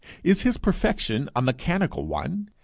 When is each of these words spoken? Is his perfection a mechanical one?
Is 0.23 0.41
his 0.41 0.57
perfection 0.57 1.29
a 1.35 1.43
mechanical 1.43 2.07
one? 2.07 2.49